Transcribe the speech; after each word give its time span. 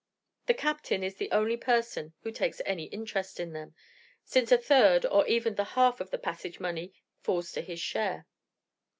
The 0.47 0.55
captain 0.55 1.03
is 1.03 1.17
the 1.17 1.29
only 1.29 1.57
person 1.57 2.15
who 2.23 2.31
takes 2.31 2.59
any 2.65 2.85
interest 2.85 3.39
in 3.39 3.53
them, 3.53 3.75
since 4.25 4.51
a 4.51 4.57
third 4.57 5.05
or 5.05 5.27
even 5.27 5.53
the 5.53 5.63
half 5.77 6.01
of 6.01 6.09
the 6.09 6.17
passage 6.17 6.59
money 6.59 6.91
falls 7.21 7.51
to 7.51 7.61
his 7.61 7.79
share. 7.79 8.25